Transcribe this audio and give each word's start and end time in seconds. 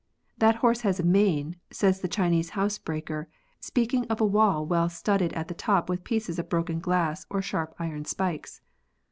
That 0.39 0.55
horse 0.65 0.81
has 0.81 0.99
a 0.99 1.03
mane, 1.03 1.57
says 1.69 2.01
the 2.01 2.07
Chinese 2.07 2.49
housebreaker, 2.57 3.29
speaking 3.59 4.07
of 4.07 4.19
a 4.19 4.25
wall 4.25 4.65
well 4.65 4.89
studded 4.89 5.31
at 5.33 5.47
the 5.47 5.53
top 5.53 5.89
with 5.89 6.03
pieces 6.03 6.39
of 6.39 6.49
broken 6.49 6.79
glass 6.79 7.27
or 7.29 7.43
sharp 7.43 7.75
iron 7.77 8.05
spikes. 8.05 8.61